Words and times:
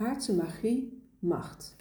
Aardse 0.00 0.34
magie, 0.34 1.02
macht. 1.18 1.76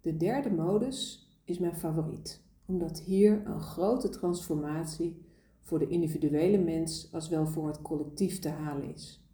De 0.00 0.16
derde 0.16 0.50
modus 0.50 1.28
is 1.44 1.58
mijn 1.58 1.76
favoriet, 1.76 2.42
omdat 2.66 3.00
hier 3.00 3.46
een 3.46 3.60
grote 3.60 4.08
transformatie 4.08 5.24
voor 5.60 5.78
de 5.78 5.86
individuele 5.86 6.58
mens 6.58 7.08
als 7.12 7.28
wel 7.28 7.46
voor 7.46 7.66
het 7.66 7.82
collectief 7.82 8.38
te 8.38 8.48
halen 8.48 8.94
is. 8.94 9.28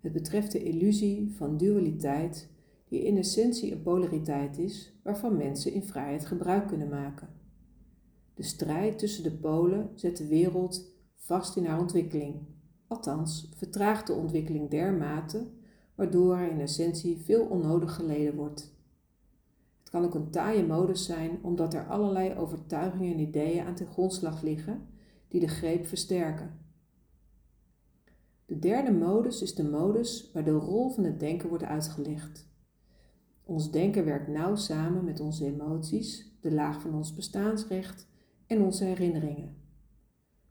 Het 0.00 0.12
betreft 0.12 0.52
de 0.52 0.62
illusie 0.62 1.32
van 1.36 1.56
dualiteit, 1.56 2.48
die 2.88 3.04
in 3.04 3.16
essentie 3.16 3.72
een 3.72 3.82
polariteit 3.82 4.58
is 4.58 4.92
waarvan 5.02 5.36
mensen 5.36 5.72
in 5.72 5.82
vrijheid 5.82 6.26
gebruik 6.26 6.66
kunnen 6.66 6.88
maken. 6.88 7.28
De 8.34 8.42
strijd 8.42 8.98
tussen 8.98 9.22
de 9.22 9.32
polen 9.32 9.90
zet 9.94 10.16
de 10.16 10.26
wereld 10.26 10.92
vast 11.14 11.56
in 11.56 11.64
haar 11.64 11.80
ontwikkeling. 11.80 12.34
Althans, 12.86 13.48
vertraagt 13.56 14.06
de 14.06 14.12
ontwikkeling 14.12 14.70
dermate 14.70 15.46
waardoor 15.94 16.36
er 16.36 16.50
in 16.50 16.60
essentie 16.60 17.18
veel 17.18 17.44
onnodig 17.44 17.94
geleden 17.94 18.34
wordt. 18.34 18.72
Het 19.78 19.90
kan 19.90 20.04
ook 20.04 20.14
een 20.14 20.30
taaie 20.30 20.66
modus 20.66 21.04
zijn 21.04 21.38
omdat 21.42 21.74
er 21.74 21.86
allerlei 21.86 22.34
overtuigingen 22.34 23.12
en 23.12 23.20
ideeën 23.20 23.64
aan 23.64 23.74
ten 23.74 23.86
grondslag 23.86 24.42
liggen 24.42 24.86
die 25.28 25.40
de 25.40 25.48
greep 25.48 25.86
versterken. 25.86 26.58
De 28.46 28.58
derde 28.58 28.92
modus 28.92 29.42
is 29.42 29.54
de 29.54 29.64
modus 29.64 30.30
waar 30.32 30.44
de 30.44 30.50
rol 30.50 30.90
van 30.90 31.04
het 31.04 31.20
denken 31.20 31.48
wordt 31.48 31.64
uitgelegd. 31.64 32.48
Ons 33.44 33.70
denken 33.70 34.04
werkt 34.04 34.28
nauw 34.28 34.54
samen 34.54 35.04
met 35.04 35.20
onze 35.20 35.46
emoties, 35.46 36.36
de 36.40 36.52
laag 36.52 36.80
van 36.80 36.94
ons 36.94 37.14
bestaansrecht 37.14 38.08
en 38.46 38.62
onze 38.62 38.84
herinneringen. 38.84 39.56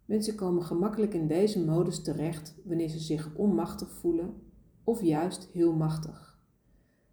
Mensen 0.06 0.36
komen 0.36 0.64
gemakkelijk 0.64 1.14
in 1.14 1.28
deze 1.28 1.66
modus 1.66 2.02
terecht 2.02 2.56
wanneer 2.64 2.90
ze 2.90 3.00
zich 3.00 3.36
onmachtig 3.36 3.92
voelen 3.92 4.34
of 4.84 5.02
juist 5.02 5.50
heel 5.52 5.74
machtig. 5.74 6.40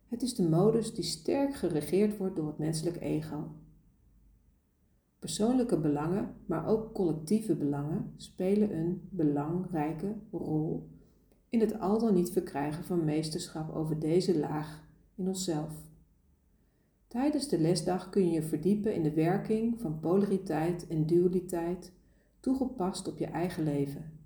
Het 0.09 0.23
is 0.23 0.35
de 0.35 0.49
modus 0.49 0.95
die 0.95 1.05
sterk 1.05 1.55
geregeerd 1.55 2.17
wordt 2.17 2.37
door 2.37 2.47
het 2.47 2.59
menselijk 2.59 3.01
ego. 3.01 3.49
Persoonlijke 5.19 5.79
belangen, 5.81 6.35
maar 6.47 6.67
ook 6.67 6.95
collectieve 6.95 7.57
belangen 7.57 8.13
spelen 8.17 8.77
een 8.77 9.09
belangrijke 9.11 10.15
rol 10.31 10.89
in 11.49 11.61
het 11.61 11.81
al 11.81 11.99
dan 11.99 12.15
niet 12.15 12.31
verkrijgen 12.31 12.85
van 12.85 13.05
meesterschap 13.05 13.75
over 13.75 13.99
deze 13.99 14.39
laag 14.39 14.89
in 15.15 15.29
onszelf. 15.29 15.73
Tijdens 17.09 17.49
de 17.49 17.59
lesdag 17.59 18.11
kun 18.11 18.27
je 18.27 18.31
je 18.31 18.43
verdiepen 18.43 18.95
in 18.95 19.03
de 19.03 19.13
werking 19.13 19.81
van 19.81 20.01
polariteit 20.01 20.87
en 20.87 21.07
dualiteit 21.07 21.93
toegepast 22.41 23.09
op 23.09 23.19
je 23.19 23.27
eigen 23.27 23.65
leven. 23.65 24.20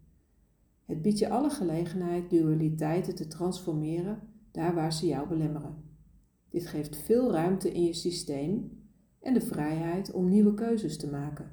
Het 0.85 1.03
biedt 1.03 1.19
je 1.19 1.29
alle 1.29 1.51
gelegenheid 1.51 2.31
dualiteiten 2.31 3.15
te 3.15 3.27
transformeren 3.27 4.19
daar 4.51 4.75
waar 4.75 4.93
ze 4.93 5.07
jou 5.07 5.29
belemmeren. 5.29 5.75
Dit 6.49 6.67
geeft 6.67 6.97
veel 6.97 7.33
ruimte 7.33 7.73
in 7.73 7.85
je 7.85 7.93
systeem 7.93 8.83
en 9.21 9.35
de 9.35 9.41
vrijheid 9.41 10.13
om 10.13 10.29
nieuwe 10.29 10.55
keuzes 10.55 10.97
te 10.97 11.11
maken. 11.11 11.51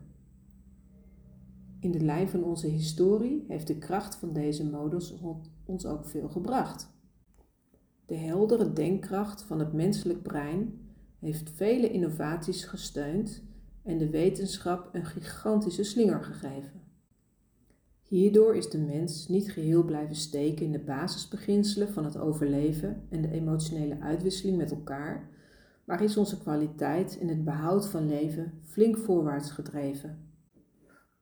In 1.79 1.91
de 1.91 1.99
lijn 1.99 2.29
van 2.29 2.43
onze 2.43 2.67
historie 2.67 3.45
heeft 3.47 3.67
de 3.67 3.77
kracht 3.77 4.15
van 4.15 4.33
deze 4.33 4.69
modus 4.69 5.19
ons 5.65 5.85
ook 5.85 6.05
veel 6.05 6.29
gebracht. 6.29 6.89
De 8.05 8.15
heldere 8.15 8.73
denkkracht 8.73 9.41
van 9.41 9.59
het 9.59 9.73
menselijk 9.73 10.21
brein 10.21 10.79
heeft 11.19 11.49
vele 11.49 11.91
innovaties 11.91 12.63
gesteund 12.63 13.43
en 13.83 13.97
de 13.97 14.09
wetenschap 14.09 14.89
een 14.91 15.05
gigantische 15.05 15.83
slinger 15.83 16.23
gegeven. 16.23 16.80
Hierdoor 18.11 18.55
is 18.55 18.69
de 18.69 18.77
mens 18.77 19.27
niet 19.27 19.51
geheel 19.51 19.83
blijven 19.83 20.15
steken 20.15 20.65
in 20.65 20.71
de 20.71 20.79
basisbeginselen 20.79 21.93
van 21.93 22.05
het 22.05 22.17
overleven 22.17 23.01
en 23.09 23.21
de 23.21 23.31
emotionele 23.31 23.99
uitwisseling 23.99 24.57
met 24.57 24.71
elkaar, 24.71 25.29
maar 25.85 26.03
is 26.03 26.17
onze 26.17 26.39
kwaliteit 26.39 27.17
en 27.19 27.27
het 27.27 27.43
behoud 27.43 27.87
van 27.87 28.07
leven 28.07 28.53
flink 28.65 28.97
voorwaarts 28.97 29.51
gedreven. 29.51 30.19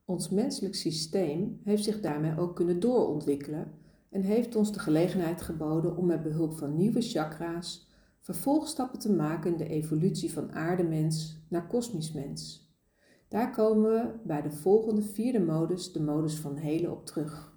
Ons 0.04 0.28
menselijk 0.28 0.74
systeem 0.74 1.60
heeft 1.64 1.84
zich 1.84 2.00
daarmee 2.00 2.38
ook 2.38 2.56
kunnen 2.56 2.80
doorontwikkelen 2.80 3.72
en 4.08 4.22
heeft 4.22 4.56
ons 4.56 4.72
de 4.72 4.78
gelegenheid 4.78 5.42
geboden 5.42 5.96
om 5.96 6.06
met 6.06 6.22
behulp 6.22 6.52
van 6.58 6.76
nieuwe 6.76 7.00
chakra's 7.00 7.88
vervolgstappen 8.20 8.98
te 8.98 9.12
maken 9.12 9.50
in 9.50 9.56
de 9.56 9.68
evolutie 9.68 10.32
van 10.32 10.52
aardemens 10.52 11.38
naar 11.48 11.66
kosmisch 11.66 12.12
mens. 12.12 12.69
Daar 13.30 13.50
komen 13.50 13.90
we 13.90 14.12
bij 14.22 14.42
de 14.42 14.50
volgende 14.50 15.02
vierde 15.02 15.40
modus, 15.40 15.92
de 15.92 16.02
modus 16.02 16.34
van 16.34 16.56
helen, 16.56 16.90
op 16.90 17.06
terug. 17.06 17.52